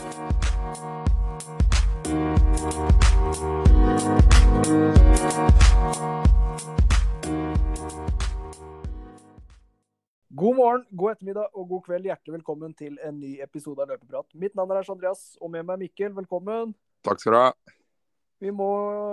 [0.00, 0.06] God
[10.56, 12.06] morgen, god ettermiddag og god kveld.
[12.08, 14.24] Hjertelig velkommen til en ny episode av Løpeprat.
[14.40, 16.14] Mitt navn er Lars Andreas, og med meg Mikkel.
[16.16, 16.72] Velkommen.
[17.04, 17.50] Takk skal du ha.
[18.40, 18.70] Vi må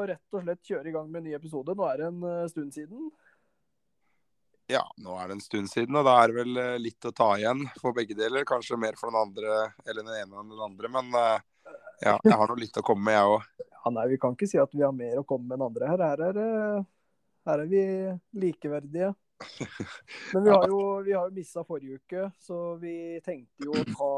[0.08, 1.76] rett og slett kjøre i gang med en ny episode.
[1.76, 3.12] Nå er det en eh, stund siden.
[4.68, 7.14] Ja, nå er det en stund siden, og da er det vel eh, litt å
[7.16, 8.44] ta igjen for begge deler.
[8.48, 11.46] Kanskje mer for den andre eller den ene enn den andre, men eh,
[12.04, 13.48] ja, jeg har noe litt å komme med, jeg òg.
[13.88, 15.88] Ja, nei, vi kan ikke si at vi har mer å komme med enn andre
[15.88, 16.02] her.
[16.04, 16.40] Her er,
[17.48, 17.84] her er vi
[18.36, 19.14] likeverdige.
[20.34, 23.86] Men vi har jo, vi har jo mista forrige uke, så vi tenkte jo å
[23.88, 24.12] ta,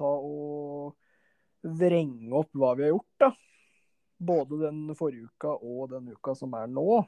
[0.00, 3.30] ta og vrenge opp hva vi har gjort, da.
[4.34, 7.04] Både den forrige uka og den uka som er nå.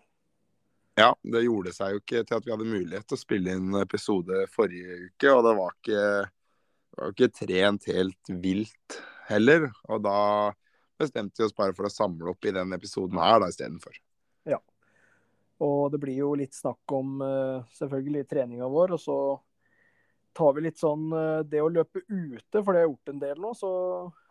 [0.96, 3.77] Ja, det gjorde seg jo ikke til at vi hadde mulighet til å spille inn
[3.82, 9.68] episode forrige uke, og det var ikke, det var ikke trent helt vilt heller.
[9.92, 10.18] Og da
[10.96, 14.01] bestemte vi oss bare for å samle opp i den episoden her da istedenfor.
[15.65, 19.18] Og det blir jo litt snakk om eh, selvfølgelig treninga vår, og så
[20.37, 23.23] tar vi litt sånn eh, det å løpe ute, for det har jeg gjort en
[23.23, 23.54] del nå.
[23.57, 23.70] Så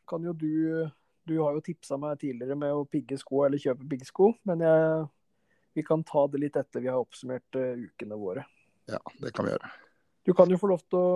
[0.09, 0.85] kan jo du
[1.25, 5.05] Du har jo tipsa meg tidligere med å pigge sko eller kjøpe piggsko, men jeg,
[5.75, 8.45] vi kan ta det litt etter vi har oppsummert eh, ukene våre.
[8.89, 9.71] Ja, det kan vi gjøre.
[10.25, 11.09] Du kan jo få lov til å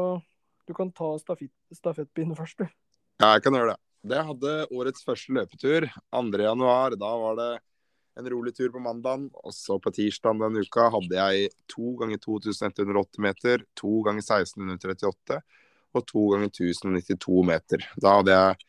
[0.70, 2.68] Du kan ta stafett, stafettpinnen først, du.
[3.18, 3.80] Ja, jeg kan gjøre det.
[4.12, 5.88] Det hadde årets første løpetur.
[6.14, 6.44] 2.
[6.46, 6.94] januar.
[6.94, 7.48] Da var det
[8.20, 9.32] en rolig tur på mandagen.
[9.42, 15.40] Og så på tirsdag den uka hadde jeg to ganger 2180 meter, to ganger 1638
[15.98, 17.90] og to ganger 1092 meter.
[17.98, 18.69] Da hadde jeg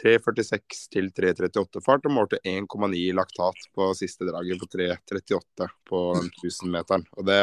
[0.00, 7.04] 3.46 til 3.38 fart og målte 1,9 laktat på siste draget på 3.38 på 1000-meteren.
[7.18, 7.40] Og det,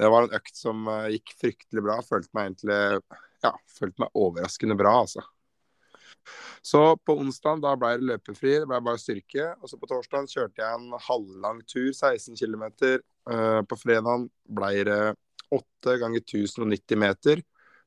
[0.00, 2.00] det var en økt som eh, gikk fryktelig bra.
[2.06, 2.80] Følte meg egentlig
[3.42, 5.24] ja, følte meg overraskende bra, altså.
[6.62, 9.48] Så på onsdag da ble det løpefri, det ble bare styrke.
[9.58, 12.68] Og så på torsdag kjørte jeg en halvlang tur, 16 km.
[13.66, 15.00] På fredag ble det
[15.52, 17.42] 8 ganger 1090 meter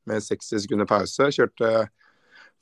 [0.05, 1.31] med 60 sekunder pause.
[1.33, 1.87] Kjørte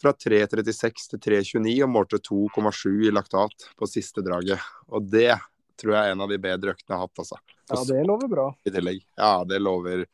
[0.02, 4.62] fra 3.36 til 3.29 og målte 2,7 i laktat på siste draget.
[4.92, 5.32] Og det
[5.80, 7.40] tror jeg er en av de bedre øktene jeg har hatt, altså.
[7.72, 8.46] Ja, det lover bra.
[8.66, 9.02] I tillegg.
[9.18, 10.06] Ja, det lover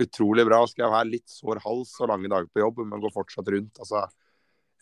[0.00, 0.60] utrolig bra.
[0.68, 3.80] Skal jeg være litt sår hals og lange dager på jobb, men går fortsatt rundt.
[3.82, 4.04] Altså,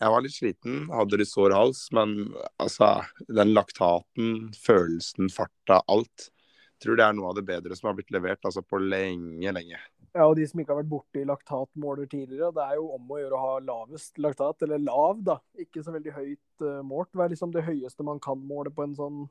[0.01, 2.15] jeg var litt sliten, hadde litt sår hals, men
[2.61, 2.95] altså,
[3.29, 6.29] den laktaten, følelsen, farta, alt.
[6.73, 9.53] Jeg tror det er noe av det bedre som har blitt levert altså, på lenge,
[9.55, 9.79] lenge.
[10.13, 13.17] Ja, og de som ikke har vært borti laktatmåler tidligere, det er jo om å
[13.17, 15.39] gjøre å ha lavest laktat, eller lav, da.
[15.57, 17.09] Ikke så veldig høyt uh, målt.
[17.17, 19.23] Hva er liksom det høyeste man kan måle på en sånn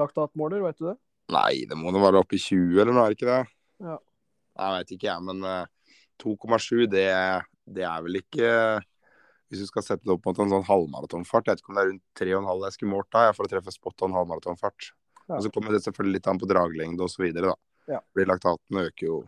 [0.00, 0.96] laktatmåler, vet du det?
[1.36, 3.42] Nei, det må da være oppe i 20 eller noe, er det ikke det?
[3.84, 3.98] Ja.
[4.58, 5.92] Jeg vet ikke, jeg, men uh,
[6.24, 7.08] 2,7 det,
[7.68, 8.52] det er vel ikke
[9.48, 11.46] hvis du skal sette det opp mot en sånn halvmaratonfart.
[11.48, 13.72] Jeg vet ikke om det er rundt 3,5 jeg skulle målt da, for å treffe
[13.72, 14.90] spot on halvmaratonfart.
[15.28, 15.38] Ja.
[15.38, 17.94] Og så kommer det selvfølgelig litt an på draglengde videre, da.
[17.96, 18.00] Ja.
[18.12, 19.18] Fordi laktaten øker jo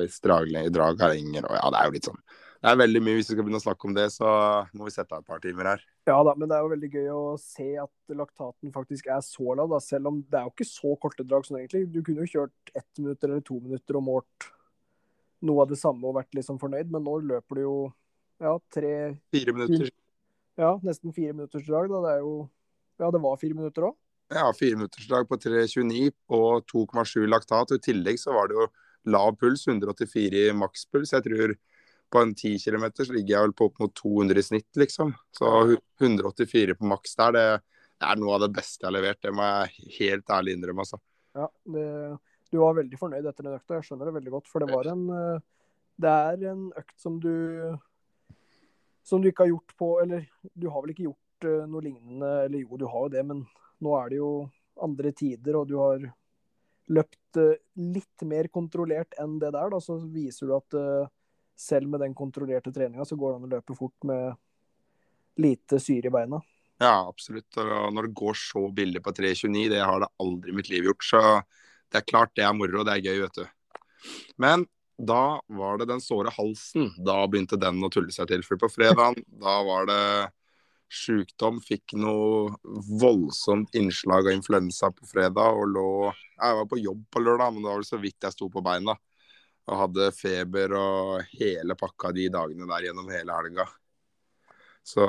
[0.00, 2.22] hvis drag har enger, og ja, det er jo litt sånn.
[2.58, 3.14] Det er veldig mye.
[3.20, 4.30] Hvis vi skal begynne å snakke om det, så
[4.74, 5.82] må vi sette av et par timer her.
[6.10, 9.54] Ja da, men det er jo veldig gøy å se at laktaten faktisk er så
[9.54, 9.78] lav, da.
[9.84, 11.84] Selv om det er jo ikke så korte drag sånn egentlig.
[11.94, 14.48] Du kunne jo kjørt ett minutt eller to minutter og målt
[15.46, 17.76] noe av det samme og vært liksom fornøyd, men nå løper du jo
[18.42, 18.92] ja, tre
[19.34, 19.90] Fire minutter.
[20.58, 22.02] Ja, nesten fire minutters drag, da.
[22.06, 22.36] Det er jo
[22.98, 23.98] Ja, det var fire minutter òg.
[24.34, 27.70] Ja, fire minutters drag på 3,29 og 2,7 laktat.
[27.70, 28.66] Og i tillegg så var det jo
[29.06, 31.12] lav puls, 184 i makspuls.
[31.14, 31.54] Jeg tror
[32.08, 35.12] på en 10 km så ligger jeg vel på opp mot 200 i snitt, liksom.
[35.36, 35.50] Så
[36.00, 37.44] 184 på maks der, det,
[38.00, 39.20] det er noe av det beste jeg har levert.
[39.22, 41.00] Det må jeg helt ærlig innrømme, altså.
[41.36, 41.84] Ja, det,
[42.50, 43.78] du var veldig fornøyd etter den økta.
[43.78, 44.50] Jeg skjønner det veldig godt.
[44.50, 45.46] For det var en eh,
[45.98, 47.34] Det er en økt som du
[49.04, 52.30] Som du ikke har gjort på Eller du har vel ikke gjort eh, noe lignende
[52.46, 53.44] Eller jo, du har jo det, men
[53.84, 54.30] nå er det jo
[54.82, 56.02] andre tider, og du har
[56.94, 59.72] løpt eh, litt mer kontrollert enn det der.
[59.72, 61.10] Da, så viser du at eh,
[61.58, 64.38] selv med den kontrollerte treninga, så går det an å løpe fort med
[65.38, 66.40] lite syre i beina.
[66.78, 67.50] Ja, absolutt.
[67.58, 70.86] Og når det går så billig på 3,29, det har det aldri i mitt liv
[70.90, 71.06] gjort.
[71.06, 71.22] Så
[71.90, 73.46] det er klart det er moro, det er gøy, vet du.
[74.38, 74.66] Men
[74.98, 76.92] da var det den såre halsen.
[77.06, 78.44] Da begynte den å tulle seg til.
[78.46, 80.02] For på fredag, da var det
[80.88, 81.60] sjukdom.
[81.64, 82.54] Fikk noe
[83.00, 87.62] voldsomt innslag av influensa på fredag og lå Jeg var på jobb på lørdag, men
[87.62, 88.94] det var vel så vidt jeg sto på beina.
[89.68, 93.66] Og hadde feber og hele pakka de dagene der gjennom hele helga.
[94.88, 95.04] Så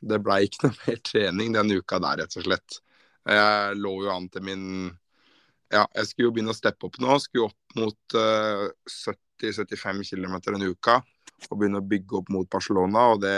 [0.00, 2.80] det blei ikke noe mer trening den uka der, rett og slett.
[3.28, 4.64] Jeg lå jo an til min
[5.70, 7.18] Ja, jeg skulle jo begynne å steppe opp nå.
[7.22, 10.96] Skulle opp mot uh, 70-75 km en uka.
[11.50, 13.04] Og begynne å bygge opp mot Barcelona.
[13.12, 13.36] Og det,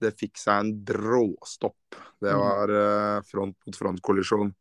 [0.00, 1.98] det fikk seg en bråstopp.
[2.20, 2.40] Det Mm.
[2.40, 4.54] var uh, front mot front-kollisjon.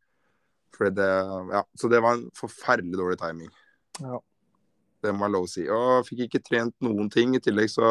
[0.80, 3.50] Ja, så det var en forferdelig dårlig timing.
[4.00, 4.22] Ja.
[5.04, 5.66] Det må jeg lov å si.
[5.68, 7.36] Og fikk ikke trent noen ting.
[7.36, 7.90] I tillegg så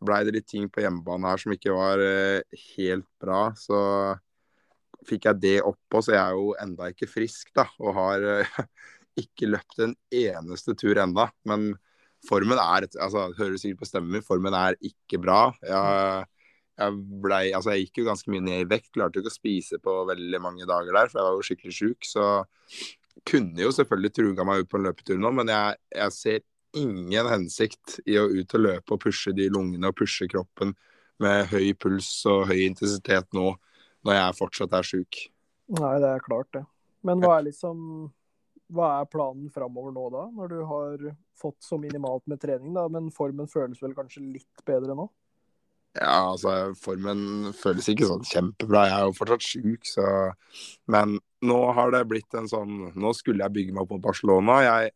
[0.00, 2.40] blei det litt ting på hjemmebane her som ikke var uh,
[2.76, 3.40] helt bra.
[3.56, 3.80] Så
[5.08, 7.64] fikk jeg det oppå, så jeg er jo enda ikke frisk, da.
[7.80, 8.60] Og har uh,
[9.24, 11.30] ikke løpt en eneste tur enda.
[11.48, 11.72] Men
[12.28, 15.40] formen er altså, Hører du sikkert på stemmen min, formen er ikke bra.
[15.64, 16.26] Jeg,
[16.80, 18.92] jeg, ble, altså, jeg gikk jo ganske mye ned i vekt.
[18.96, 21.76] Klarte jo ikke å spise på veldig mange dager der, for jeg var jo skikkelig
[21.76, 22.08] sjuk.
[22.08, 22.26] Så
[23.28, 26.46] kunne jo selvfølgelig truga meg ut på en løpetur nå, men jeg, jeg ser
[26.78, 30.76] ingen hensikt i å ut og løpe og pushe de lungene og pushe kroppen
[31.20, 33.52] med høy puls og høy intensitet nå,
[34.06, 35.18] når jeg fortsatt er sjuk.
[35.76, 36.62] Nei, det er klart, det.
[37.06, 38.08] Men hva er liksom
[38.70, 40.26] Hva er planen framover nå, da?
[40.36, 41.08] Når du har
[41.40, 45.08] fått så minimalt med trening, da, men formen føles vel kanskje litt bedre nå?
[45.98, 48.84] Ja, altså, formen føles ikke sånn kjempebra.
[48.86, 50.04] Jeg er jo fortsatt sjuk, så
[50.86, 54.60] Men nå har det blitt en sånn Nå skulle jeg bygge meg opp mot Barcelona.
[54.62, 54.92] Jeg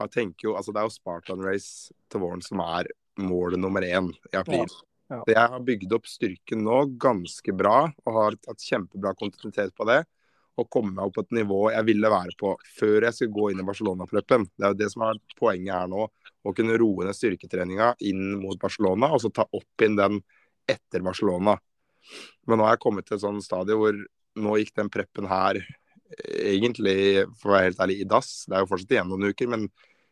[0.00, 2.88] har tenker jo Altså, det er jo Spartan Race til våren som er
[3.20, 4.64] målet nummer én i april.
[4.64, 5.20] Ja, ja.
[5.26, 9.84] Så jeg har bygd opp styrken nå ganske bra, og har tatt kjempebra kontinuitet på
[9.90, 10.04] det.
[10.58, 13.50] Og komme meg opp på et nivå jeg ville være på før jeg skulle gå
[13.52, 14.48] inn i Barcelona-prøppen.
[14.50, 16.06] Det er jo det som er poenget her nå.
[16.40, 20.20] Å kunne roe ned styrketreninga inn mot Barcelona, og så ta opp inn den
[20.68, 21.56] etter Barcelona.
[22.48, 23.96] Men nå har jeg kommet til et sånt stadie hvor
[24.40, 25.60] nå gikk den preppen her
[26.18, 28.30] egentlig, for å være helt ærlig, i dass.
[28.48, 29.66] Det er jo fortsatt igjen noen uker, men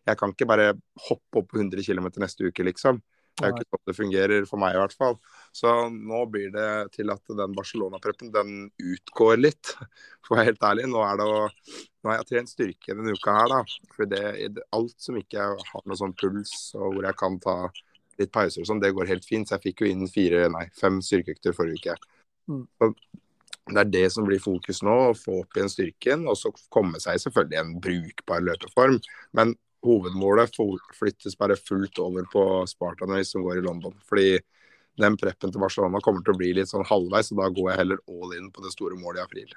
[0.09, 0.73] jeg kan ikke bare
[1.09, 3.01] hoppe opp på 100 km neste uke, liksom.
[3.39, 5.19] Det er jo ikke sånn det fungerer for meg i hvert fall.
[5.55, 9.75] Så nå blir det til at den Barcelona-preppen den utgår litt,
[10.27, 10.89] for å være helt ærlig.
[10.91, 11.45] Nå, er det å,
[12.03, 13.61] nå har jeg trent styrke denne uka her, da.
[13.95, 14.25] For det,
[14.75, 17.57] alt som ikke har noe sånn puls, og hvor jeg kan ta
[18.19, 19.49] litt pauser og sånn, det går helt fint.
[19.49, 22.13] Så jeg fikk jo inn fire, nei, fem styrkeøkter forrige uke.
[22.51, 22.67] Mm.
[22.81, 22.93] Så
[23.69, 26.27] det er det som blir fokus nå, å få opp igjen styrken.
[26.31, 28.99] Og så komme seg selvfølgelig i en brukbar løpeform.
[29.37, 30.57] Men hovedmålet
[30.99, 33.95] flyttes bare fullt over på Spartanøy, som går i London.
[34.09, 34.39] Fordi
[34.99, 37.81] den preppen til Barcelona kommer til å bli litt sånn halvveis, og da går jeg
[37.83, 39.53] heller all in på det store målet i april.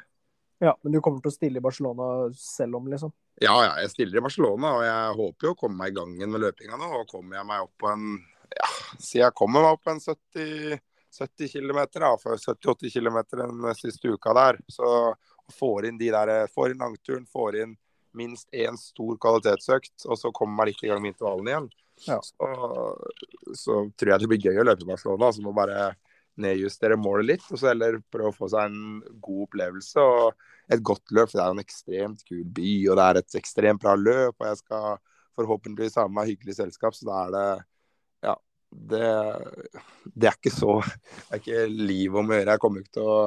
[0.62, 3.10] Ja, men du kommer til å stille i Barcelona selv om, liksom?
[3.42, 6.36] Ja, ja, jeg stiller i Barcelona, og jeg håper jo å komme meg i gangen
[6.36, 6.92] med løpinga nå.
[7.00, 8.12] Og kommer jeg meg opp på en
[8.52, 8.70] ja,
[9.00, 10.82] si jeg kommer meg opp på en 70,
[11.18, 12.12] 70 km, da.
[12.22, 14.62] for 70-80 km den siste uka der.
[14.70, 14.92] Så
[15.58, 17.74] får inn de der, får inn langturen, får inn
[18.18, 21.70] minst én stor kvalitetsøkt, og så kommer man litt i gang med intervallene igjen.
[22.08, 22.18] Ja.
[22.26, 22.48] Så,
[23.58, 25.32] så tror jeg det blir gøy å løpe i Barcelona.
[25.34, 25.92] Så må bare
[26.42, 30.84] nedjustere målet litt, og så heller prøve å få seg en god opplevelse og et
[30.88, 31.32] godt løp.
[31.32, 34.38] For det er jo en ekstremt kul by, og det er et ekstremt bra løp.
[34.38, 34.88] Og jeg skal
[35.40, 37.46] forhåpentligvis ha med meg hyggelig selskap, så da er det
[38.22, 38.36] Ja,
[38.70, 39.06] det,
[40.14, 42.56] det er ikke så Det er ikke liv om å gjøre.
[42.56, 43.22] Jeg kommer ikke til å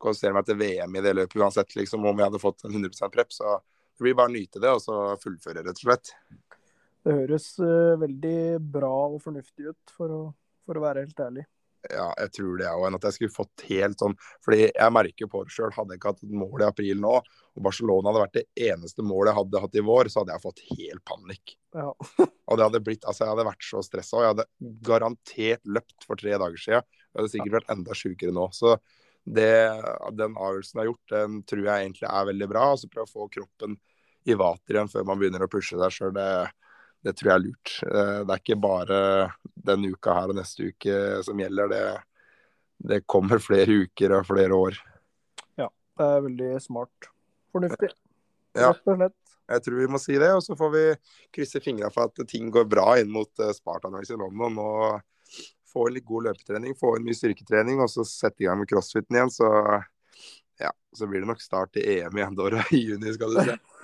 [0.00, 3.12] konsentrere meg til VM i det løpet uansett, liksom, om jeg hadde fått en 100%
[3.12, 3.34] prep.
[3.36, 3.58] Så
[4.00, 6.14] det blir bare å nyte det, og så fullføre, rett og slett.
[7.04, 10.20] Det høres uh, veldig bra og fornuftig ut, for å,
[10.64, 11.44] for å være helt ærlig.
[11.88, 12.86] Ja, jeg tror det òg.
[12.86, 14.12] Enn at jeg skulle fått helt sånn
[14.44, 15.72] Fordi jeg merker på det sjøl.
[15.72, 19.04] Hadde jeg ikke hatt et mål i april nå, og Barcelona hadde vært det eneste
[19.06, 21.54] målet jeg hadde hatt i vår, så hadde jeg fått helt panikk.
[21.76, 21.90] Ja.
[22.48, 24.48] og det hadde blitt Altså, jeg hadde vært så stressa, og jeg hadde
[24.88, 26.88] garantert løpt for tre dager siden.
[27.10, 28.48] Jeg hadde sikkert vært enda sjukere nå.
[28.56, 28.76] Så
[29.24, 29.52] det,
[30.16, 32.66] den avgjørelsen jeg har gjort, den tror jeg egentlig er veldig bra.
[32.74, 33.80] Altså prøve å få kroppen
[34.28, 36.12] i vater igjen før man begynner å pushe seg sjøl.
[36.16, 36.28] Det,
[37.06, 37.74] det tror jeg er lurt.
[37.80, 39.00] Det er ikke bare
[39.54, 41.72] denne uka her og neste uke som gjelder.
[41.72, 41.84] Det,
[42.92, 44.80] det kommer flere uker og flere år.
[45.60, 47.10] Ja, det er veldig smart.
[47.54, 47.92] Fornuftig.
[48.56, 48.72] Ja.
[48.72, 49.16] Rett og slett.
[49.50, 50.82] Jeg tror vi må si det, og så får vi
[51.34, 54.60] krysse fingra for at ting går bra inn mot Spartan Race i London.
[54.62, 55.00] Og
[55.70, 58.70] få en litt god løpetrening, få en mye styrketrening, og så sette i gang med
[58.70, 59.32] crossfiten igjen.
[59.34, 59.50] Så
[60.60, 63.58] ja, så blir det nok start i EM igjen, Dora, i juni, skal du se.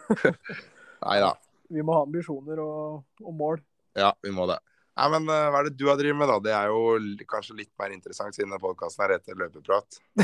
[1.07, 1.35] Nei da.
[1.73, 3.61] Vi må ha ambisjoner og, og mål.
[3.99, 4.59] Ja, vi må det.
[4.97, 6.37] Nei, men uh, Hva er det du har drevet med, da?
[6.41, 9.99] Det er jo kanskje litt mer interessant siden podkasten er etter løpeprat.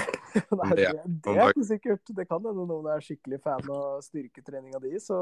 [0.62, 2.14] Nei, det, det, er ikke sikkert.
[2.16, 5.18] Det kan hende noen er skikkelig fan av styrketreninga di, så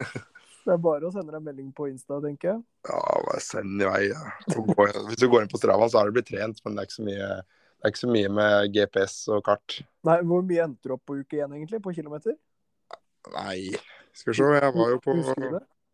[0.00, 2.62] det er bare å sende deg melding på Insta, tenker jeg.
[2.88, 4.00] Ja, bare send i vei.
[4.08, 4.24] Ja.
[5.10, 6.96] Hvis du går inn på Strava, så har du blitt trent, men det er ikke
[6.96, 9.82] så mye, det er ikke så mye med GPS og kart.
[10.08, 11.82] Nei, Hvor mye endte du opp på uke én, egentlig?
[11.84, 12.38] På kilometer?
[13.36, 13.74] Nei,
[14.14, 14.48] skal vi se.
[14.56, 15.16] Jeg var jo på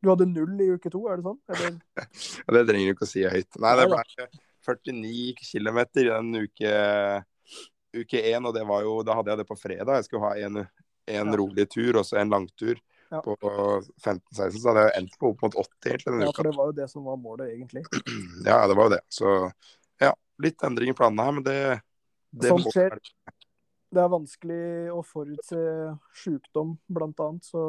[0.00, 1.40] Du hadde null i uke to, er det sånn?
[1.56, 1.80] Eller?
[2.56, 3.60] det trenger du ikke å si høyt.
[3.60, 4.30] Nei, det ble
[4.68, 6.72] 49 km i den uke
[7.96, 9.98] uke én, og det var jo, da hadde jeg det på fredag.
[9.98, 11.36] Jeg skulle ha en, en ja.
[11.40, 12.76] rolig tur og så en langtur
[13.10, 13.20] ja.
[13.24, 13.34] på
[14.04, 14.60] 15-16.
[14.60, 16.88] Så hadde jeg endt på opp mot 80 egentlig ja, for det var jo det
[16.92, 17.84] som var målet, egentlig.
[18.48, 19.02] Ja, det var jo det.
[19.12, 19.34] Så
[20.00, 21.60] ja, litt endring i planene her, men det,
[22.30, 22.98] det Sånt skjer.
[23.90, 25.60] Det er vanskelig å forutse
[26.14, 27.64] sjukdom, blant annet, så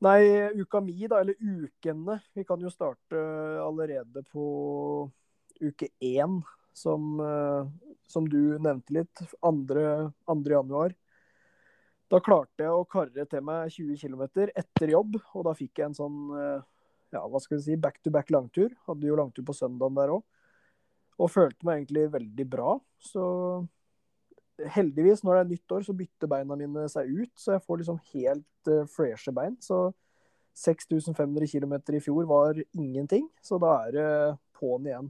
[0.00, 0.24] Nei,
[0.56, 2.16] uka mi, da, eller ukene.
[2.32, 3.20] Vi kan jo starte
[3.60, 4.44] allerede på
[5.60, 6.38] uke én,
[6.72, 7.68] som, eh,
[8.08, 9.22] som du nevnte litt.
[9.44, 9.52] 2.
[10.24, 10.50] 2.
[10.56, 10.94] januar.
[12.10, 15.90] Da klarte jeg å karre til meg 20 km etter jobb, og da fikk jeg
[15.90, 16.62] en sånn eh,
[17.12, 18.72] ja, hva skal vi si, back to back langtur.
[18.88, 20.24] Hadde jo langtur på søndagen der òg.
[21.20, 22.78] Og følte meg egentlig veldig bra.
[22.98, 23.22] Så
[24.74, 27.80] heldigvis, når det er nytt år, så bytter beina mine seg ut, så jeg får
[27.80, 29.56] liksom helt uh, freshe bein.
[29.62, 29.90] Så
[30.60, 34.10] 6500 km i fjor var ingenting, så da er det
[34.58, 35.08] på'n igjen.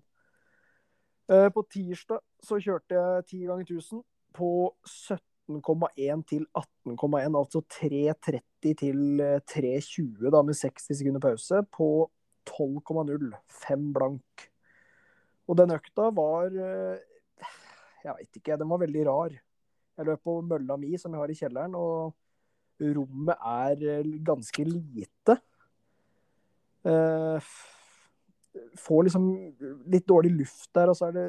[1.31, 4.05] Uh, på tirsdag så kjørte jeg 10 ganger 1000
[4.37, 4.53] på
[4.87, 11.91] 17,1 til 18,1, altså 3.30 til 3.20 da med 60 sekunder pause på
[12.51, 13.31] 12,0.
[13.67, 14.51] Fem blank.
[15.51, 17.01] Og den økta var eh,
[18.05, 19.37] Jeg veit ikke, den var veldig rar.
[20.01, 22.15] Jeg løp på mølla mi som jeg har i kjelleren, og
[22.81, 25.37] rommet er eh, ganske lite.
[26.81, 27.37] Uh,
[28.81, 29.27] får liksom
[29.93, 31.27] litt dårlig luft der, og så er det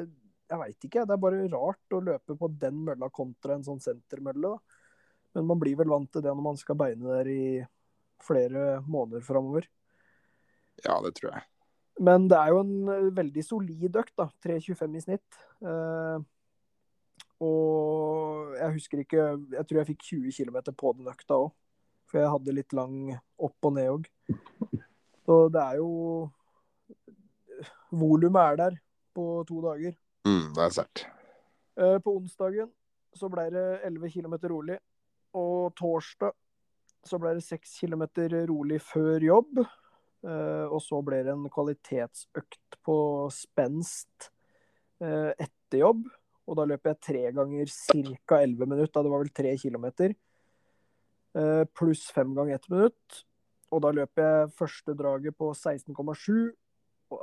[0.48, 3.80] Jeg veit ikke, det er bare rart å løpe på den mølla kontra en sånn
[3.80, 4.50] sentermølle.
[4.52, 4.82] da.
[5.36, 7.44] Men man blir vel vant til det når man skal beine der i
[8.20, 9.64] flere måneder framover.
[10.84, 11.46] Ja, det tror jeg.
[12.04, 14.28] Men det er jo en veldig solid økt, da.
[14.44, 15.40] 3,25 i snitt.
[15.64, 16.24] Eh,
[17.42, 19.22] og jeg husker ikke
[19.56, 21.50] Jeg tror jeg fikk 20 km på den økta òg.
[22.10, 22.96] For jeg hadde litt lang
[23.40, 24.06] opp og ned òg.
[25.26, 25.90] Så det er jo
[27.92, 28.78] Volumet er der
[29.14, 29.92] på to dager.
[30.26, 31.04] Mm, det er sterkt.
[31.76, 32.70] Eh, på onsdagen
[33.16, 34.78] så ble det 11 km rolig.
[35.36, 36.32] Og torsdag
[37.06, 38.04] så ble det 6 km
[38.50, 39.62] rolig før jobb.
[40.22, 42.96] Uh, og så ble det en kvalitetsøkt på
[43.34, 44.28] spenst
[45.02, 46.04] uh, etter jobb.
[46.52, 48.42] Og da løper jeg tre ganger ca.
[48.42, 48.92] 11 minutter.
[48.92, 50.14] da Det var vel tre kilometer.
[51.32, 53.22] Uh, pluss fem ganger ett minutt.
[53.72, 56.50] Og da løper jeg første draget på 16,7,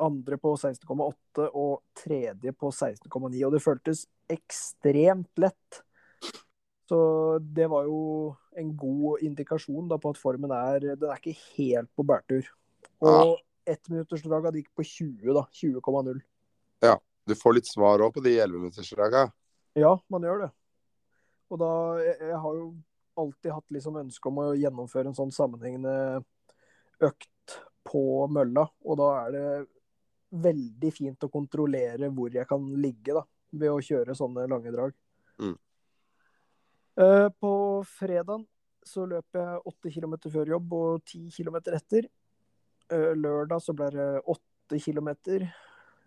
[0.01, 3.45] andre på 16,8 og tredje på 16,9.
[3.45, 5.83] Og det føltes ekstremt lett.
[6.89, 7.00] Så
[7.45, 11.91] det var jo en god indikasjon da, på at formen er Den er ikke helt
[11.93, 12.50] på bærtur.
[13.05, 13.38] Og
[13.69, 15.45] ettminuttersdraga gikk på 20, da.
[15.53, 16.24] 20,0.
[16.81, 16.98] Ja.
[17.29, 19.27] Du får litt svar òg på de 11-minuttersdraga.
[19.77, 20.51] Ja, man gjør det.
[21.50, 21.71] Og da
[22.01, 22.69] Jeg, jeg har jo
[23.19, 26.21] alltid hatt liksom ønske om å gjennomføre en sånn sammenhengende
[27.03, 27.57] økt
[27.89, 29.50] på mølla, og da er det
[30.29, 34.93] veldig fint å kontrollere hvor jeg kan ligge, da, ved å kjøre sånne lange drag.
[35.41, 35.55] Mm.
[37.00, 37.51] Uh, på
[37.88, 38.45] fredagen
[38.86, 42.09] så løp jeg 8 km før jobb og 10 km etter.
[42.91, 45.12] Uh, lørdag så ble det 8 km.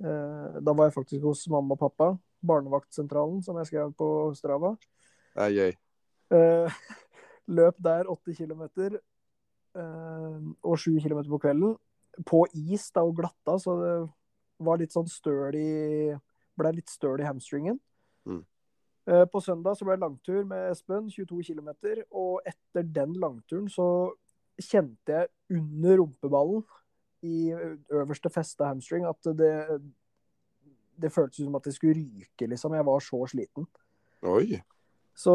[0.03, 2.11] Eh, da var jeg faktisk hos mamma og pappa.
[2.43, 4.75] Barnevaktsentralen, som jeg skrev på Strava.
[5.37, 5.77] Gøy.
[6.35, 6.81] Eh,
[7.57, 11.77] løp der 8 km eh, og 7 km på kvelden.
[12.27, 13.95] På is da, og glatta, så det
[14.63, 16.13] var litt sånn støl i
[16.53, 17.79] Ble litt støl i hamstringen.
[18.29, 18.43] Mm.
[19.09, 21.71] Eh, på søndag så ble det langtur med Espen, 22 km.
[22.11, 23.87] Og etter den langturen så
[24.61, 26.61] kjente jeg under rumpeballen
[27.23, 27.53] i
[27.93, 29.53] øverste feste hamstring at det
[31.03, 32.75] det føltes som at det skulle ryke, liksom.
[32.77, 33.67] Jeg var så sliten.
[34.23, 34.61] Oi.
[35.19, 35.33] Så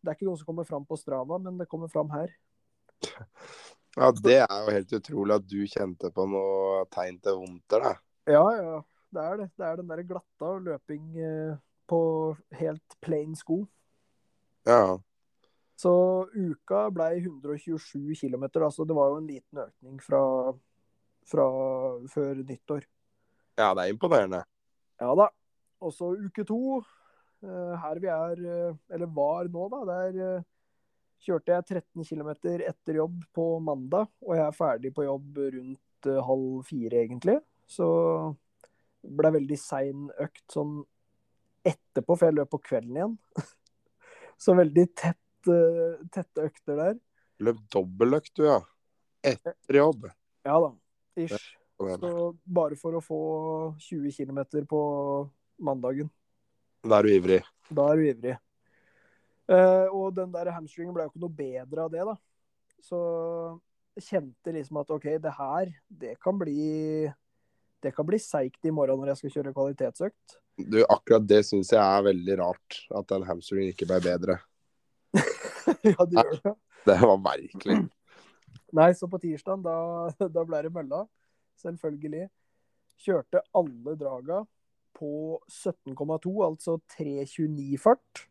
[0.00, 2.32] det er ikke noe som kommer fram på Strava, men det kommer fram her.
[3.96, 7.94] Ja, det er jo helt utrolig at du kjente på noe tegn til vondter, da.
[8.30, 8.76] Ja, ja.
[9.10, 9.46] Det er det.
[9.58, 11.56] Det er den der glatta løping eh,
[11.90, 12.00] på
[12.54, 13.64] helt plain sko.
[14.68, 14.94] Ja.
[15.74, 15.92] Så
[16.30, 20.20] uka ble 127 km, altså det var jo en liten økning fra,
[21.30, 21.46] fra
[22.10, 22.86] før nyttår.
[23.60, 24.42] ja, det er imponerende.
[25.00, 25.28] Ja da.
[25.80, 26.80] Og så uke to,
[27.42, 29.84] eh, her vi er, eh, eller var nå, da.
[29.88, 30.42] Der eh,
[31.24, 36.10] kjørte jeg 13 km etter jobb på mandag, og jeg er ferdig på jobb rundt
[36.28, 37.38] halv fire, egentlig.
[37.68, 37.86] Så
[39.00, 40.80] ble veldig sein økt sånn
[41.64, 43.16] etterpå, for jeg løp på kvelden igjen.
[44.40, 45.50] Så veldig tett,
[46.12, 46.94] tette økter der.
[47.44, 48.60] Løp dobbeltøkt, du, ja.
[49.24, 50.08] Etter jobb.
[50.48, 50.70] Ja da.
[51.18, 51.48] Ish.
[51.80, 52.12] Så
[52.44, 53.20] bare for å få
[53.80, 54.80] 20 km på
[55.64, 56.10] mandagen.
[56.84, 57.40] er du ivrig.
[57.70, 58.36] Da er du ivrig.
[59.50, 62.14] Eh, og den der hamstringen ble jo ikke noe bedre av det, da.
[62.84, 63.00] Så
[63.98, 67.10] jeg kjente liksom at OK, det her, det kan bli
[67.80, 70.34] Det kan bli seigt i morgen når jeg skal kjøre kvalitetsøkt.
[70.60, 72.76] Du, akkurat det syns jeg er veldig rart.
[72.92, 74.36] At den hamstringen ikke ble bedre.
[75.88, 76.52] ja, det gjør det.
[76.84, 77.78] Det var merkelig.
[78.76, 79.76] Nei, så på tirsdag, da,
[80.34, 81.04] da ble det mølla.
[81.60, 82.28] Selvfølgelig.
[83.00, 84.42] Kjørte alle draga
[84.96, 88.26] på 17,2, altså 3.29 fart.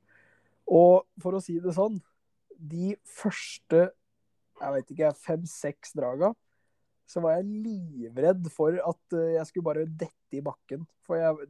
[0.70, 1.98] Og for å si det sånn,
[2.60, 3.88] de første
[4.60, 6.34] jeg vet ikke, fem-seks draga,
[7.10, 10.84] så var jeg livredd for at eh, jeg skulle bare dette i bakken.
[11.08, 11.50] For jeg,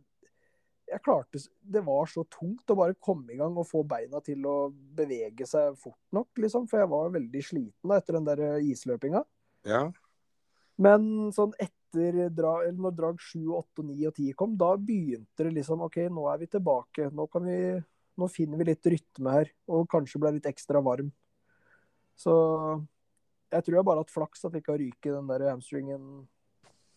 [0.90, 4.46] jeg klarte Det var så tungt å bare komme i gang og få beina til
[4.50, 6.68] å bevege seg fort nok, liksom.
[6.70, 9.24] For jeg var veldig sliten da, etter den der eh, isløpinga.
[9.70, 9.84] Ja.
[10.80, 15.48] Men sånn etter dra, eller når drag 7, 8, 9 og 10 kom, da begynte
[15.48, 17.10] det liksom OK, nå er vi tilbake.
[17.14, 17.60] Nå, kan vi,
[18.20, 19.52] nå finner vi litt rytme her.
[19.70, 21.12] Og kanskje ble litt ekstra varm.
[22.20, 22.34] Så
[23.50, 26.06] jeg tror jeg bare har hatt flaks at jeg ikke har ryket den der hamstringen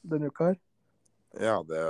[0.02, 0.60] denne uka her.
[1.40, 1.82] Ja det,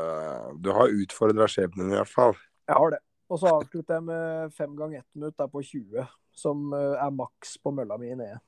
[0.62, 2.36] du har utfordra skjebnen i hvert fall.
[2.68, 3.02] Jeg har det.
[3.32, 6.04] Og så avslutter jeg med fem ganger ett minutt der på 20,
[6.36, 8.42] som eh, er maks på mølla mi nede.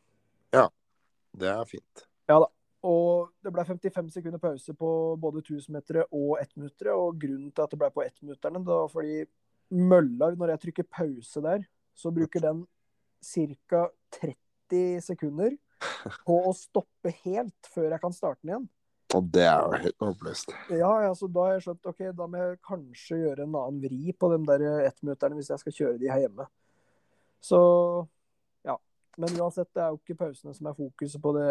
[1.34, 2.04] Det er fint.
[2.30, 2.50] Ja da.
[2.84, 6.92] Og det ble 55 sekunder pause på både 1000-metere og 1-minuttere.
[6.92, 9.22] Og grunnen til at det ble på 1-minutterne, det var fordi
[9.74, 11.64] mølla, når jeg trykker pause der,
[11.96, 12.66] så bruker den
[13.24, 13.86] ca.
[14.20, 15.56] 30 sekunder
[16.26, 18.68] på å stoppe helt før jeg kan starte den igjen.
[19.14, 20.52] Og det er jo helt håpløst.
[20.74, 24.14] Ja, altså, da har jeg skjønt ok, da må jeg kanskje gjøre en annen vri
[24.18, 26.46] på de der ettminutterne hvis jeg skal kjøre de her hjemme.
[27.44, 27.60] Så
[28.66, 28.76] ja.
[29.20, 31.48] Men uansett, det er jo ikke pausene som er fokuset på, det,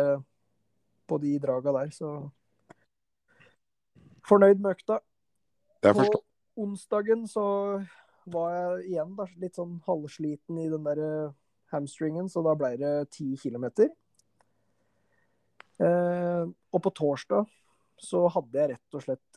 [1.08, 2.15] på de draga der, så
[4.24, 5.01] Fornøyd med økta.
[5.84, 6.22] Jeg På
[6.63, 7.46] onsdagen så
[8.32, 11.01] var jeg igjen da, litt sånn halvsliten i den der
[11.74, 13.89] hamstringen, så da ble det ti kilometer.
[15.84, 17.44] Eh, og på torsdag
[18.04, 19.30] så hadde jeg rett og slett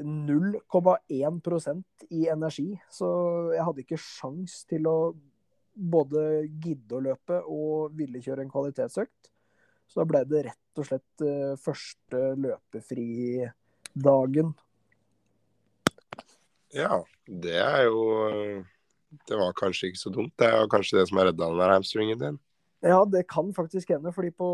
[0.00, 1.84] 0,1%
[2.16, 2.70] i energi.
[2.92, 3.06] Så
[3.54, 5.14] jeg hadde ikke sjans til å
[5.74, 9.30] både gidde å løpe og ville kjøre en kvalitetsøkt.
[9.90, 14.48] Så da ble det rett og slett eh, første løpefridagen.
[16.70, 18.62] Ja, det er jo
[19.26, 20.30] Det var kanskje ikke så dumt.
[20.38, 22.38] Det er jo kanskje det som har redda hamstringen din.
[22.80, 24.52] Ja, det kan faktisk hende, fordi på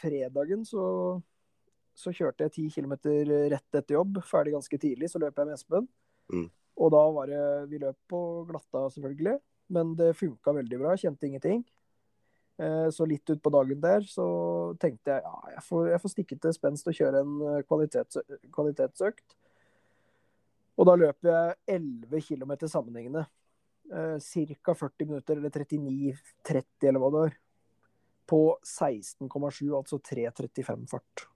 [0.00, 0.84] fredagen så,
[1.92, 2.94] så kjørte jeg ti km
[3.52, 5.88] rett etter jobb, ferdig ganske tidlig, så løp jeg med Espen.
[6.32, 6.46] Mm.
[6.78, 9.36] Og da var det Vi løp på glatta, selvfølgelig,
[9.74, 11.64] men det funka veldig bra, kjente ingenting.
[12.58, 14.28] Eh, Så litt utpå dagen der så
[14.82, 18.22] tenkte jeg ja, jeg får, jeg får stikke til spenst og kjøre en eh, kvalitets,
[18.54, 19.36] kvalitetsøkt.
[20.78, 23.26] Og da løper jeg 11 km sammenhengende.
[23.88, 24.74] Ca.
[24.76, 27.36] 40 minutter, eller 39-30 eller hva det var.
[28.28, 31.26] På 16,7, altså 3.35 fart.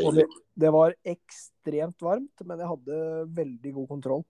[0.00, 0.24] Og det,
[0.56, 3.00] det var ekstremt varmt, men jeg hadde
[3.36, 4.24] veldig god kontroll.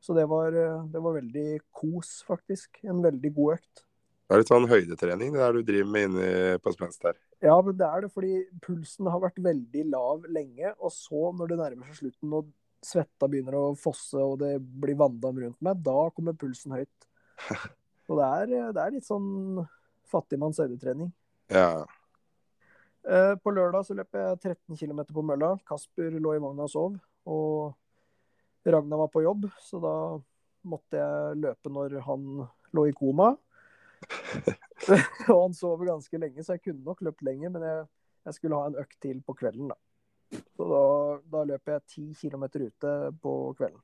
[0.00, 2.78] Så det var, eh, det var veldig kos, faktisk.
[2.86, 3.82] En veldig god økt.
[4.30, 7.18] Det er litt sånn høydetrening det der du driver med inne på spenst der.
[7.42, 11.50] Ja, men det er det fordi pulsen har vært veldig lav lenge, og så når
[11.50, 12.52] det nærmer seg slutten og
[12.84, 17.08] svetta begynner å fosse og det blir vanndam rundt meg, da kommer pulsen høyt.
[18.06, 19.60] Så det er, det er litt sånn
[20.10, 21.12] fattigmanns øydetrening.
[21.50, 21.86] Ja.
[23.08, 25.54] Eh, På lørdag så løp jeg 13 km på mølla.
[25.66, 26.98] Kasper lå i vogna og sov.
[27.26, 27.74] Og
[28.66, 29.94] Ragna var på jobb, så da
[30.68, 32.26] måtte jeg løpe når han
[32.76, 33.32] lå i koma.
[35.32, 37.86] og han sov ganske lenge, så jeg kunne nok løpt lenger, men jeg,
[38.28, 39.78] jeg skulle ha en økt til på kvelden, da.
[40.56, 40.82] Så da,
[41.32, 43.80] da løp jeg 10 km ute på kvelden.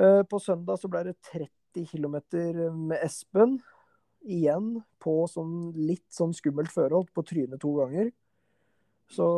[0.00, 2.18] Eh, På søndag så ble det 30 km
[2.74, 3.60] med Espen.
[4.20, 8.10] Igjen på sånn litt sånn skummelt førhold, på trynet to ganger.
[9.10, 9.28] Så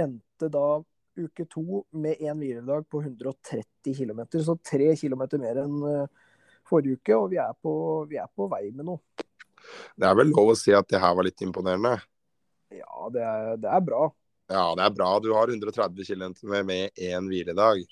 [0.00, 0.80] endte da
[1.20, 4.24] uke to med én hviledag på 130 km.
[4.40, 6.30] Så tre km mer enn eh,
[6.66, 7.72] forrige uke, og vi er, på,
[8.08, 9.26] vi er på vei med noe.
[10.00, 11.98] Det er vel lov å si at det her var litt imponerende.
[12.72, 14.06] Ja, det er, det er bra.
[14.50, 15.10] Ja, det er bra.
[15.22, 17.84] Du har 130 km med én hviledag.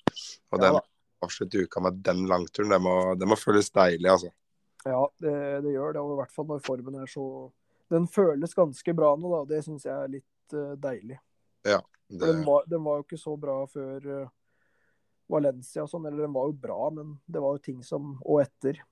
[0.48, 0.80] Og Ja den
[1.20, 4.30] avslutte uka med den langturen, det må, det må føles deilig, altså.
[4.86, 6.02] Ja, det, det gjør det.
[6.02, 7.24] Og i hvert fall når formen er så
[7.88, 9.44] Den føles ganske bra nå, da.
[9.48, 11.16] Det syns jeg er litt uh, deilig.
[11.66, 14.28] Ja, Det, den var, den var jo ikke så bra før uh,
[15.32, 16.06] Valencia og sånn.
[16.08, 18.82] Eller den var jo bra, men det var jo ting som Og etter.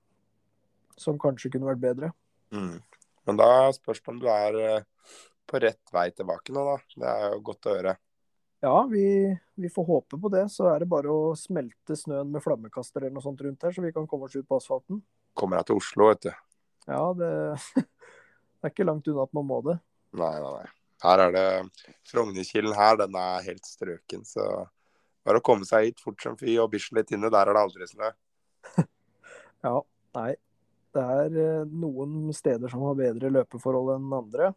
[0.96, 2.12] Som kanskje kunne vært bedre.
[2.56, 2.76] mm.
[3.26, 5.14] Men da spørs det om du er eh,
[5.50, 6.76] på rett vei tilbake nå, da.
[6.94, 7.94] Det er jo godt å høre.
[8.64, 9.06] Ja, vi,
[9.58, 10.44] vi får håpe på det.
[10.54, 13.84] Så er det bare å smelte snøen med flammekaster eller noe sånt rundt her, så
[13.84, 15.02] vi kan komme oss ut på asfalten.
[15.36, 16.32] Kommer jeg til Oslo, vet du.
[16.86, 17.30] Ja, det,
[17.82, 19.76] det er ikke langt unna at man må det.
[20.16, 20.72] Nei, nei, nei.
[21.04, 21.46] Her er det
[22.08, 24.46] Frognerkilen her, den er helt strøken, så
[25.26, 27.90] bare å komme seg hit fort som fy og Bislett inne, der er det aldri
[27.90, 28.12] snø.
[29.64, 29.80] Ja,
[30.14, 30.32] nei.
[30.94, 34.50] Det er eh, noen steder som har bedre løpeforhold enn andre.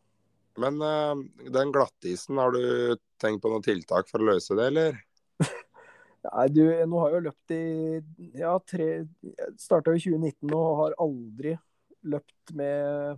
[0.60, 1.15] Men uh,
[1.56, 5.00] den glattisen, har du tenkt på noen tiltak for å løse det, eller?
[6.30, 7.63] Nei, du, nå har jeg jo løpt i
[8.38, 8.89] ja, tre
[9.58, 11.56] Starta i 2019 og har aldri
[12.10, 13.18] løpt med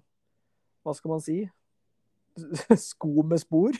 [0.81, 1.41] Hva skal man si?
[2.89, 3.75] Sko med spor.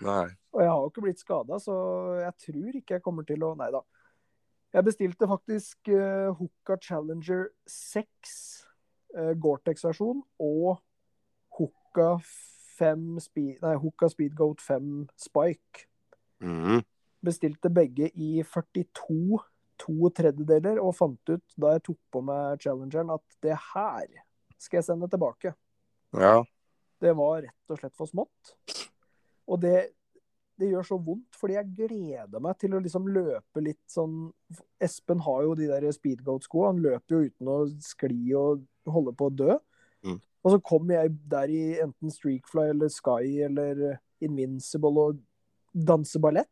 [0.00, 0.30] Nei.
[0.56, 1.76] Og jeg har jo ikke blitt skada, så
[2.22, 3.82] jeg tror ikke jeg kommer til å Nei da.
[4.76, 8.34] Jeg bestilte faktisk uh, Hooka Challenger 6
[9.16, 10.80] uh, Gore-Tex-versjon og
[11.56, 12.16] Hooka,
[12.76, 15.86] 5 speed, nei, Hooka Speedgoat 5 Spike.
[16.44, 16.82] Mhm.
[17.26, 19.42] Bestilte begge i 42
[19.80, 24.06] to tredjedeler, og fant ut da jeg tok på meg challengeren at det her
[24.56, 25.52] skal jeg sende tilbake.
[26.16, 26.40] Ja.
[27.02, 28.54] Det var rett og slett for smått.
[29.46, 29.74] Og det,
[30.56, 34.30] det gjør så vondt, fordi jeg gleder meg til å liksom løpe litt sånn
[34.82, 36.72] Espen har jo de der speedgoat-skoa.
[36.72, 39.58] Han løper jo uten å skli og holde på å dø.
[40.06, 40.18] Mm.
[40.46, 45.24] Og så kommer jeg der i enten Streakfly eller Sky eller Invincible og
[45.76, 46.50] danser ballett.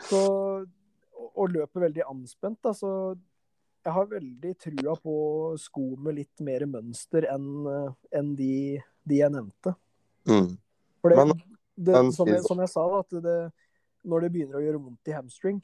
[0.00, 0.66] Så,
[1.18, 2.58] og- og løper veldig anspent.
[2.62, 3.16] Da, så
[3.84, 9.30] jeg har veldig trua på sko med litt mer mønster enn en de, de jeg
[9.32, 9.74] nevnte.
[10.26, 10.58] Mm.
[11.00, 11.42] For det, Men-
[11.78, 13.52] det, som, jeg, som jeg sa, da, at det,
[14.04, 15.62] når det begynner å gjøre vondt i hamstring,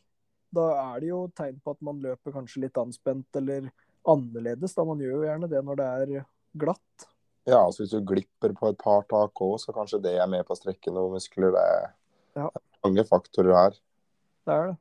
[0.55, 3.71] da er det jo tegn på at man løper kanskje litt anspent eller
[4.07, 4.75] annerledes.
[4.75, 5.87] da Man gjør jo gjerne det når det
[6.19, 7.09] er glatt.
[7.47, 10.47] Ja, altså hvis du glipper på et par tak òg, så kanskje det er med
[10.47, 11.51] på å strekke noen muskler.
[11.53, 11.95] Det er
[12.37, 12.49] Ja.
[12.85, 13.75] mange faktorer her.
[14.45, 14.77] Det er det.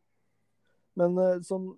[1.00, 1.70] Men eh, sånn,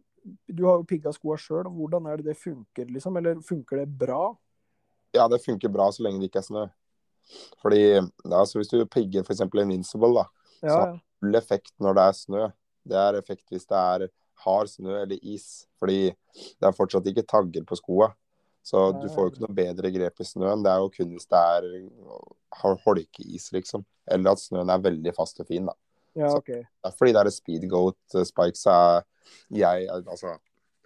[0.50, 1.68] du har jo pigga skoa sjøl.
[1.72, 3.18] Hvordan er det det funker, liksom?
[3.20, 4.34] Eller funker det bra?
[5.16, 6.66] Ja, det funker bra så lenge det ikke er snø.
[7.62, 7.82] Fordi
[8.30, 9.42] altså hvis du pigger f.eks.
[9.48, 10.26] Invincible, da,
[10.64, 10.98] Ja, Så- ja.
[11.20, 12.44] full effekt når det er snø.
[12.88, 14.10] Det er effekt hvis det er
[14.46, 15.66] hard snø eller is.
[15.80, 18.14] Fordi det er fortsatt ikke tagger på skoa.
[18.66, 20.64] Så du får jo ikke noe bedre grep i snøen.
[20.64, 21.90] Det er jo kun hvis det er
[22.56, 23.86] har holkeis, liksom.
[24.10, 25.74] Eller at snøen er veldig fast og fin, da.
[26.16, 26.50] Ja Så- OK.
[26.56, 28.22] Er fordi det er speedgoat eh,
[28.72, 29.04] er
[29.52, 30.38] jeg altså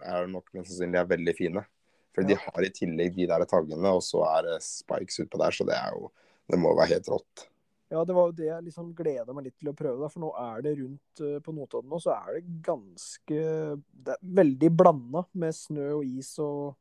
[0.06, 1.65] er nok mest sannsynlig er veldig fine.
[2.15, 5.52] For de har i tillegg de der taggene, og så er det spikes utpå der,
[5.56, 6.12] så det er jo
[6.50, 7.44] Det må være helt rått.
[7.92, 10.00] Ja, det var jo det jeg liksom gleda meg litt til å prøve.
[10.02, 13.38] Da, for nå er det rundt eh, på Notodden nå, så er det ganske
[13.94, 16.76] Det er veldig blanda med snø og is og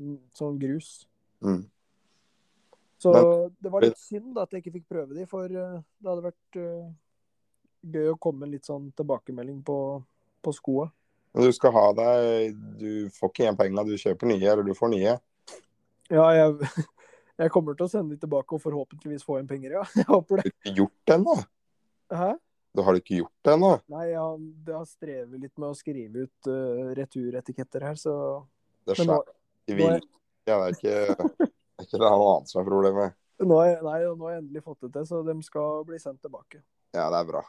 [0.00, 1.06] mm, sånn grus.
[1.40, 1.62] Mm.
[3.00, 5.80] Så Men- det var litt synd da, at jeg ikke fikk prøve de, for eh,
[5.80, 6.60] det hadde vært
[7.92, 9.78] gøy å komme litt sånn tilbakemelding på,
[10.42, 10.88] på skoa.
[11.36, 14.92] Du skal ha deg Du får ikke igjen pengene, du kjøper nye, eller du får
[14.94, 15.16] nye.
[16.12, 16.70] Ja, jeg,
[17.42, 19.84] jeg kommer til å sende de tilbake og forhåpentligvis få igjen penger, ja.
[20.00, 20.48] Jeg håper det.
[20.48, 21.36] Du har ikke gjort det ennå?
[22.16, 22.32] Hæ?
[22.76, 23.70] Du har ikke gjort det ennå?
[23.88, 28.16] Nei, jeg har, jeg har strevet litt med å skrive ut uh, returetiketter her, så
[28.84, 29.20] Det Men nå,
[29.64, 30.12] skjer ikke.
[30.46, 31.46] Ja, det er ikke
[31.76, 33.16] det er ikke det noe annet som er problemet.
[33.42, 36.62] nå, nei, nå har jeg endelig fått det til, så de skal bli sendt tilbake.
[36.96, 37.42] Ja, det er bra.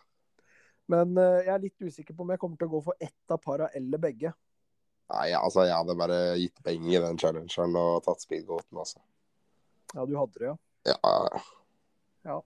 [0.91, 3.33] Men eh, jeg er litt usikker på om jeg kommer til å gå for ett
[3.33, 4.31] av para eller begge.
[5.07, 8.99] Nei, altså, jeg hadde bare gitt penger i den challengeren og tatt speedgoaten, altså.
[9.93, 10.55] Ja, du hadde det, ja.
[10.87, 11.43] Ja,
[12.27, 12.41] ja.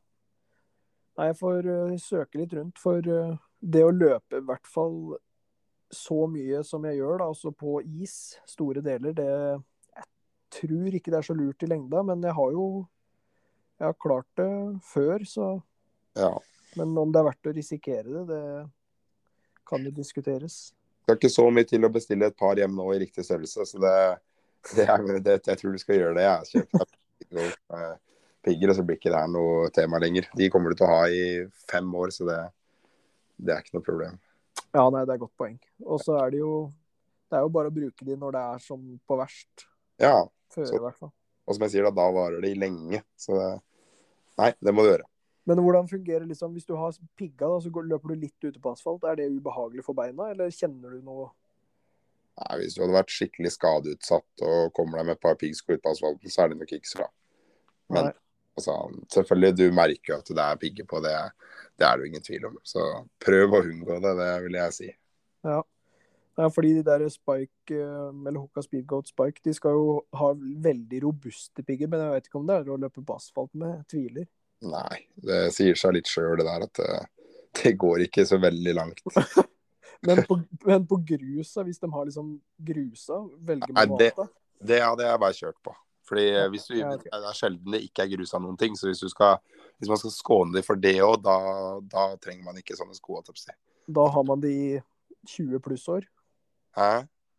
[1.17, 5.17] Nei, jeg får uh, søke litt rundt, for uh, det å løpe i hvert fall
[5.91, 10.07] så mye som jeg gjør, da, altså på is, store deler, det Jeg
[10.61, 12.67] tror ikke det er så lurt i lengda, men jeg har jo
[13.81, 14.51] Jeg har klart det
[14.85, 15.49] før, så
[16.17, 16.31] ja.
[16.79, 18.69] Men om det er verdt å risikere det, det
[19.67, 20.59] kan jo diskuteres.
[21.05, 23.65] Det er ikke så mye til å bestille et par hjem nå i riktig størrelse,
[23.67, 23.95] så det,
[24.77, 24.85] det
[25.25, 26.25] det, jeg tror du skal gjøre det.
[26.27, 27.95] Jeg kjøper eh,
[28.45, 30.29] pigger, og så blir ikke det her noe tema lenger.
[30.37, 31.23] De kommer du til å ha i
[31.71, 32.39] fem år, så det,
[33.41, 34.19] det er ikke noe problem.
[34.71, 35.57] Ja, nei, det er godt poeng.
[35.83, 36.53] Og så er det jo
[37.31, 39.65] Det er jo bare å bruke de når det er som på verst.
[40.03, 40.17] Ja,
[40.51, 41.11] Føre, Så-
[41.47, 42.99] og som jeg sier, da, da varer de lenge.
[43.15, 43.49] Så det,
[44.37, 45.07] nei, det må du gjøre.
[45.51, 48.59] Men hvordan fungerer liksom Hvis du har pigga, da, så går, løper du litt ute
[48.61, 49.03] på asfalt.
[49.03, 51.31] Er det ubehagelig for beina, eller kjenner du noe
[52.39, 55.81] Nei, Hvis du hadde vært skikkelig skadeutsatt og kommer deg med et par piggsko ut
[55.83, 57.09] på asfalten, så er det nok ikke så bra.
[57.91, 58.13] Men Nei.
[58.55, 58.77] altså,
[59.11, 61.11] selvfølgelig, du merker at det er pigger på, det,
[61.75, 62.55] det er det jo ingen tvil om.
[62.63, 62.87] Så
[63.21, 64.89] prøv å unngå det, det vil jeg si.
[65.51, 65.59] Ja.
[66.39, 70.31] ja, fordi de der Spike, eh, eller Hoka Speedgoat Spike, de skal jo ha
[70.71, 73.81] veldig robuste pigger, men jeg vet ikke om det er å løpe på asfalt med.
[73.81, 74.31] Jeg tviler.
[74.61, 76.99] Nei, det sier seg litt sjøl det der at det,
[77.61, 79.01] det går ikke så veldig langt.
[80.05, 84.27] Men på, men på grusa, hvis de har liksom grusa, velger man det- det...
[84.61, 85.73] Det hadde jeg bare kjørt på.
[86.09, 86.89] Fordi hvis du, ja.
[86.97, 88.73] Det er sjelden det ikke er grus av noen ting.
[88.77, 89.37] Så hvis, du skal,
[89.81, 91.35] hvis man skal skåne dem for det òg, da,
[91.89, 93.21] da trenger man ikke sånne sko.
[93.89, 94.67] Da har man de i
[95.29, 96.05] 20 plussår.
[96.77, 96.89] Hæ?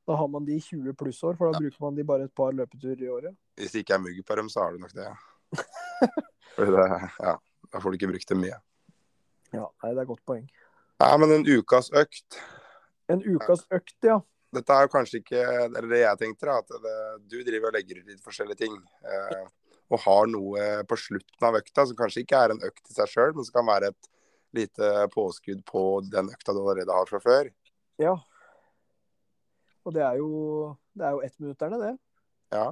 [0.07, 2.55] Da har man de i 20 plussår, for da bruker man de bare et par
[2.55, 3.37] løpeturer i året.
[3.59, 5.07] Hvis det ikke er mugg på dem, så har du nok det.
[5.11, 5.17] ja.
[6.57, 7.37] Det ja,
[7.73, 8.59] da får du ikke brukt det mye.
[9.53, 10.45] Ja, nei, det er godt poeng.
[11.03, 12.39] Nei, men en ukas økt
[13.11, 14.21] En ukas økt, ja.
[14.53, 16.97] Dette er jo kanskje ikke eller det jeg tenkte, da, at det,
[17.33, 18.75] du driver og legger ut litt forskjellige ting.
[19.09, 19.45] Eh,
[19.93, 23.11] og har noe på slutten av økta som kanskje ikke er en økt i seg
[23.13, 24.11] sjøl, men som kan være et
[24.57, 27.51] lite påskudd på den økta du allerede har fra før.
[28.01, 28.15] Ja.
[29.85, 30.31] Og det er jo,
[30.97, 31.93] det er jo ettminutterne, det.
[32.55, 32.67] Ja.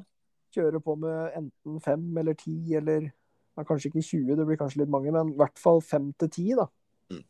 [0.55, 3.11] Kjøre på med enten fem eller ti eller
[3.56, 6.30] ja, Kanskje ikke 20, det blir kanskje litt mange, men i hvert fall fem til
[6.32, 6.66] ti, da.
[7.10, 7.24] Mm.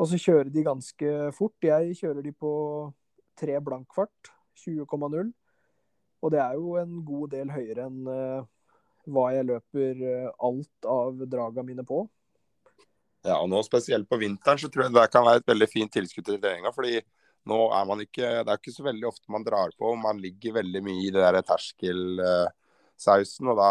[0.00, 1.56] Og så kjører de ganske fort.
[1.60, 2.52] Jeg kjører de på
[3.40, 4.30] tre blankfart,
[4.62, 5.34] 20,0.
[6.20, 8.48] Og det er jo en god del høyere enn uh,
[9.08, 12.02] hva jeg løper uh, alt av draga mine på.
[13.26, 15.92] Ja, og nå spesielt på vinteren så tror jeg det kan være et veldig fint
[15.92, 16.72] tilskudd til treninga.
[16.72, 17.00] fordi
[17.48, 19.92] nå er man ikke Det er ikke så veldig ofte man drar på.
[20.00, 21.40] Man ligger veldig mye i det der
[23.00, 23.50] terskelsausen.
[23.50, 23.70] Og da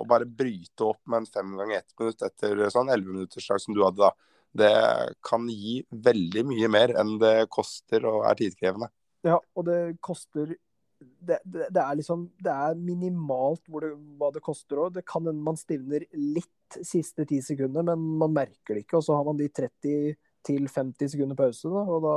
[0.00, 3.60] å bare bryte opp med en fem ganger ett minutt etter sånn elleve minutters dag
[3.60, 4.12] som du hadde da,
[4.52, 8.90] det kan gi veldig mye mer enn det koster og er tidkrevende.
[9.26, 10.56] Ja, og det koster
[11.00, 14.94] det, det, det, er liksom Det er minimalt det, hva det koster òg.
[14.98, 18.98] Det kan hende man stivner litt siste ti sekunder, men man merker det ikke.
[18.98, 22.16] Og så har man de 30 til 50 sekunder pause, da, og da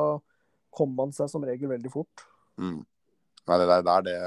[0.73, 2.25] kommer man seg som regel veldig fort.
[2.59, 2.81] Mm.
[3.43, 4.17] Nei, det der det,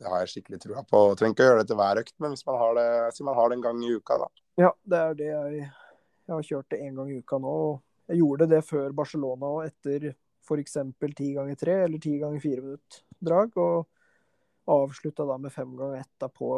[0.00, 1.00] det, har jeg skikkelig trua på.
[1.12, 3.38] Jeg trenger ikke å gjøre det til hver økt, men hvis man har det, man
[3.38, 4.28] har det en gang i uka, da.
[4.60, 5.64] Ja, det er det jeg
[6.24, 7.56] Jeg har kjørt det én gang i uka nå.
[8.08, 10.78] Jeg gjorde det før Barcelona og etter f.eks.
[11.16, 13.56] ti ganger tre eller ti ganger fire minutt drag.
[13.60, 16.50] Og avslutta da med fem ganger ett på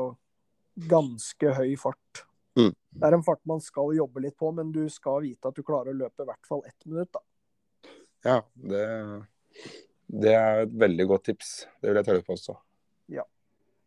[0.76, 2.22] ganske høy fart.
[2.56, 2.72] Mm.
[2.72, 5.64] Det er en fart man skal jobbe litt på, men du skal vite at du
[5.66, 7.10] klarer å løpe i hvert fall ett minutt.
[7.12, 7.90] da.
[8.26, 8.86] Ja, det,
[10.06, 11.56] det er et veldig godt tips.
[11.80, 12.56] Det vil jeg tørre på også.
[13.12, 13.24] Ja.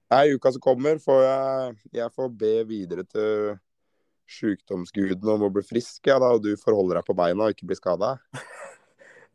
[0.10, 3.58] Nei, uka som kommer, får jeg, jeg får be videre til
[4.30, 7.70] sjukdomsguden om å bli frisk, ja, da, og du forholder deg på beina og ikke
[7.70, 8.18] blir skada.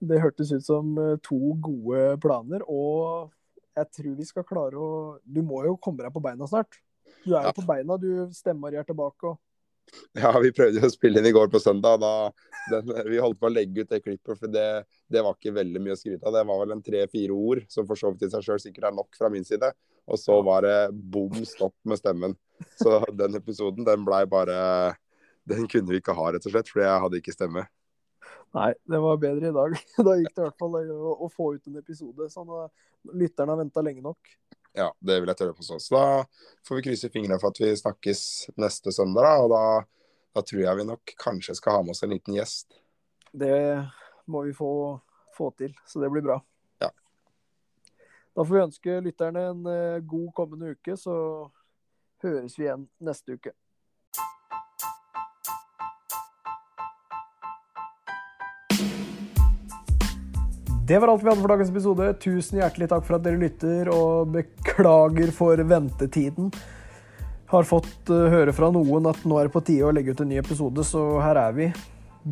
[0.04, 3.30] Det hørtes ut som eh, to gode planer, og
[3.74, 4.88] jeg tror vi skal klare å
[5.24, 6.76] Du må jo komme deg på beina snart.
[7.24, 7.54] Du er jo ja.
[7.56, 9.30] på beina, du stemmer her tilbake.
[9.30, 9.38] og
[10.22, 12.00] ja, vi prøvde jo å spille inn i går på søndag.
[12.02, 12.12] Da,
[12.72, 14.66] den, vi holdt på å legge ut det klippet, for det,
[15.12, 16.36] det var ikke veldig mye å skryte av.
[16.36, 18.96] Det var vel en tre-fire ord, som for så vidt i seg sjøl sikkert er
[18.96, 19.70] nok fra min side.
[20.10, 22.36] Og så var det bom stopp med stemmen.
[22.80, 24.58] Så den episoden, den blei bare
[25.44, 27.66] Den kunne vi ikke ha, rett og slett, fordi jeg hadde ikke stemme.
[28.54, 29.74] Nei, det var bedre i dag.
[30.06, 32.28] Da gikk det i hvert fall å, å få ut en episode.
[32.32, 34.34] Sånn at lytterne har venta lenge nok.
[34.74, 35.82] Ja, det vil jeg tørre på sånn.
[35.82, 36.06] Så da
[36.66, 38.22] får vi krysse fingrene for at vi snakkes
[38.58, 39.34] neste søndag, da.
[39.44, 39.64] Og da,
[40.34, 42.74] da, tror jeg vi nok kanskje skal ha med oss en liten gjest.
[43.30, 43.54] Det
[44.30, 44.72] må vi få,
[45.36, 46.40] få til, så det blir bra.
[46.82, 46.90] Ja.
[48.34, 51.14] Da får vi ønske lytterne en eh, god kommende uke, så
[52.24, 53.54] høres vi igjen neste uke.
[60.86, 62.06] Det var alt vi hadde for dagens episode.
[62.20, 66.50] Tusen hjertelig takk for at dere lytter, og beklager for ventetiden.
[67.48, 70.20] Har fått uh, høre fra noen at nå er det på tide å legge ut
[70.20, 71.70] en ny episode, så her er vi.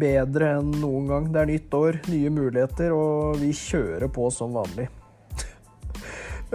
[0.02, 1.30] Bedre enn noen gang.
[1.32, 4.90] Det er nytt år, nye muligheter, og vi kjører på som vanlig.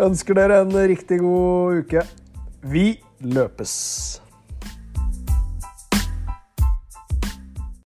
[0.07, 2.05] Ønsker dere en riktig god uke.
[2.61, 2.87] Vi
[3.25, 4.26] løpes!